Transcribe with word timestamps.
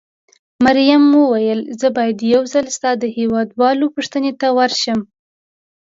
مريم 0.65 1.03
وویل: 1.19 1.61
زه 1.79 1.87
باید 1.97 2.17
یو 2.33 2.41
ځل 2.53 2.65
ستا 2.77 2.91
د 2.97 3.03
هېواد 3.17 3.49
والاو 3.59 3.93
پوښتنې 3.95 4.31
ته 4.39 4.47
ورشم. 4.57 4.99